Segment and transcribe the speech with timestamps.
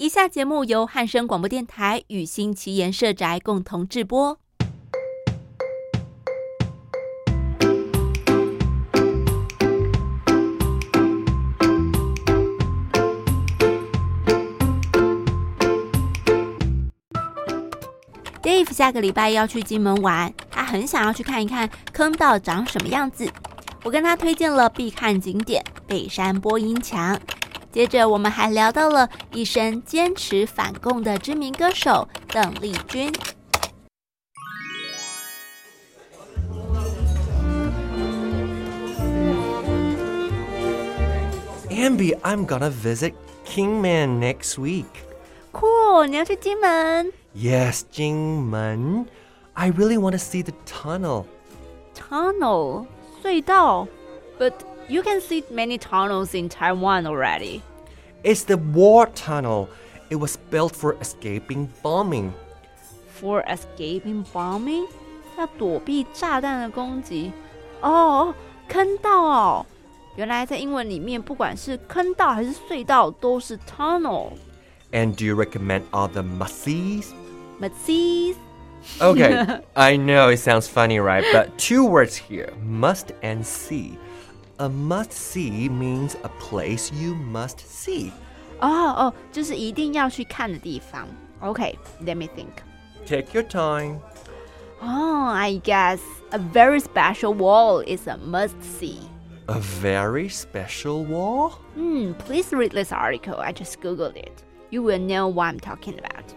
[0.00, 4.38] 以下节目由汉声广播电台与新奇言社宅共同制播。
[18.42, 23.30] Dave 下个礼拜要去金门玩，他很想要去看一看坑道长什么样子。
[23.84, 27.20] 我跟他推荐了必看景点北山播音墙。
[27.72, 33.12] 接着，我们还聊到了一生坚持反共的知名歌手邓丽君。
[41.70, 43.14] Ambi, I'm gonna visit
[43.46, 44.84] Kingman next week.
[45.52, 49.06] Cool，你要去金门 Yes, Jingmen.
[49.54, 51.24] I really want to see the tunnel.
[51.94, 52.86] tunnel
[53.22, 53.86] 隧道
[54.38, 54.52] ，But
[54.90, 57.62] You can see many tunnels in Taiwan already.
[58.24, 59.68] It's the war tunnel.
[60.10, 62.34] It was built for escaping bombing.
[63.14, 64.88] For escaping bombing?
[65.38, 67.30] 要躲避炸弹的攻击。
[67.80, 68.34] 哦，
[68.68, 69.66] 坑道哦。
[70.16, 74.32] 原来在英文里面，不管是坑道还是隧道，都是 tunnel。
[74.90, 77.12] And do you recommend all the must-sees?
[78.98, 81.24] Okay, I know it sounds funny, right?
[81.32, 83.96] But two words here, must and see
[84.59, 88.11] A must see means a place you must see.
[88.61, 91.07] 哦哦，就是一定要去看的地方。
[91.41, 92.63] OK，let、me think。
[93.05, 93.99] Take your time.
[94.81, 95.99] Oh, I guess
[96.31, 98.99] a very special wall is a must see.
[99.47, 101.59] A very special wall?
[101.75, 103.35] Hmm, please read this article.
[103.37, 104.43] I just googled it.
[104.71, 106.33] You will know what I'm talking about.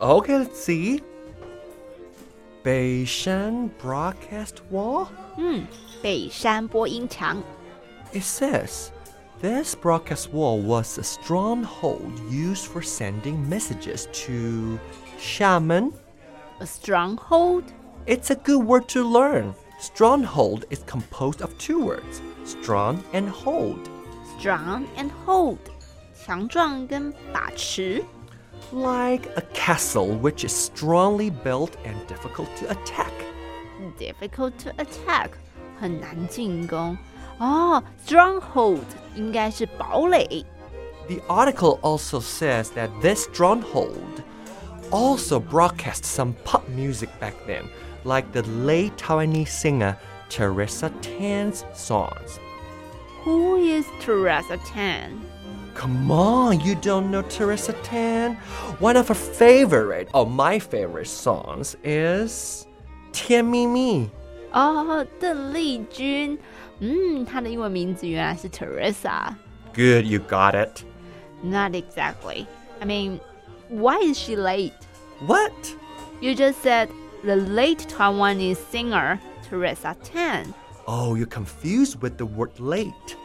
[0.00, 1.02] Okay, let's see.
[2.62, 5.06] Beishan Broadcast Wall?
[6.02, 7.42] 北山播音墙
[8.13, 8.91] It says,
[9.41, 14.79] this broadcast wall was a stronghold used for sending messages to
[15.19, 15.93] Xiamen.
[16.59, 17.65] A stronghold?
[18.05, 19.53] It's a good word to learn.
[19.79, 23.89] Stronghold is composed of two words, strong and hold.
[24.39, 25.59] Strong and hold.
[26.25, 28.03] 强壮跟把持.
[28.71, 33.13] Like a castle which is strongly built and difficult to attack.
[33.99, 35.31] Difficult to attack.
[35.79, 36.97] 很难进攻。
[37.39, 38.85] 哦，stronghold
[39.15, 40.45] 应该是堡垒。
[41.07, 44.23] The article also says that this stronghold
[44.91, 47.69] also broadcast some pop music back then,
[48.03, 49.97] like the late Taiwanese singer
[50.29, 52.39] Teresa Teng's songs.
[53.23, 55.19] Who is Teresa Teng?
[55.73, 58.37] Come on, you don't know Teresa Teng?
[58.79, 62.65] One of her favorite, or my favorite songs is
[63.11, 64.09] Tian Mi Mi.
[64.54, 66.38] 哦，邓丽君。
[66.80, 69.34] 嗯，她的英文名字原来是 Teresa。
[69.74, 70.82] Good, you got it.
[71.42, 72.46] Not exactly.
[72.80, 73.20] I mean,
[73.68, 74.72] why is she late?
[75.26, 75.52] What?
[76.20, 76.88] You just said
[77.22, 80.52] the late Taiwanese singer Teresa Tan.
[80.86, 83.16] Oh, you're confused with the word late.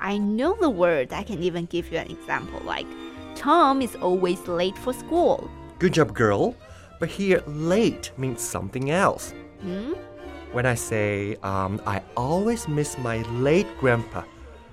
[0.00, 1.12] I know the word.
[1.12, 2.86] I can even give you an example like
[3.34, 5.50] Tom is always late for school.
[5.78, 6.54] Good job, girl.
[6.98, 9.34] But here, late means something else.
[9.60, 9.92] Hmm?
[10.51, 14.23] When I say, um, I always miss my late grandpa,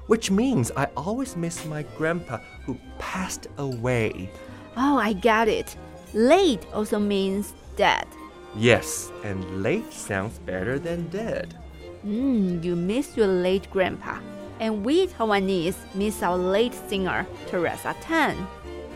[0.07, 4.31] which means I always miss my grandpa who passed away.
[4.77, 5.77] Oh, I got it.
[6.15, 8.07] Late also means dead.
[8.55, 11.55] Yes, and late sounds better than dead.
[12.03, 14.19] Hmm, you miss your late grandpa.
[14.61, 18.37] And we Taiwanese miss our late singer, Teresa Teng.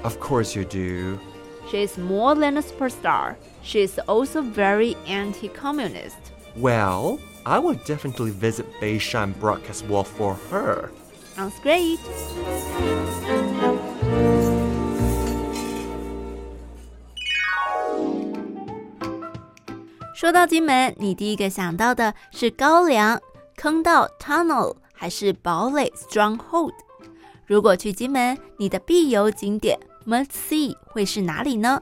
[0.04, 1.18] Of course you do.
[1.70, 3.36] She is more than a superstar.
[3.62, 6.18] She is also very anti communist.
[6.57, 10.89] Well, I will definitely visit Beishan Broadcast Wall for her.
[11.35, 11.99] Sounds great.
[20.13, 23.19] 说到金门，你第一个想到的是高粱、
[23.55, 26.73] 坑道 （tunnel） 还是堡垒 （stronghold）？
[27.47, 31.81] 如果去金门，你的必游景点 （must see） 会是哪里呢？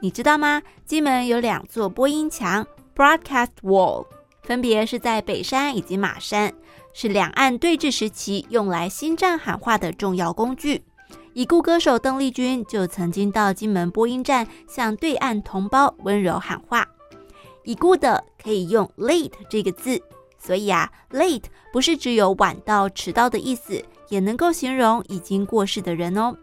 [0.00, 0.62] 你知道吗？
[0.84, 2.66] 金门有两座播音墙
[2.99, 4.05] （broadcast wall），
[4.43, 6.53] 分别是在北山以及马山，
[6.91, 10.83] 是两岸对峙时期用来新站喊话的重要工具。
[11.31, 16.85] 已故歌手邓丽君就曾经到金门播音站向对岸同胞温柔喊话。
[17.63, 20.01] 已故的可以用 late 这个字，
[20.37, 26.35] 所以啊，late 不是只有晚到、迟到的意思，也能够形容已经过世的人哦。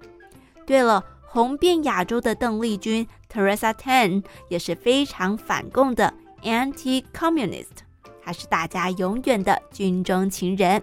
[0.65, 6.15] 对了，红遍亚洲的邓丽君 Teresa Tan 也是非常反共的
[6.47, 7.67] anti-communist，
[8.25, 10.83] 他是大家永远的军中情人。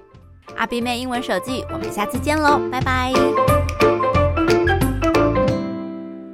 [0.55, 3.92] 阿比妹英文手记，我们下次见喽，拜拜。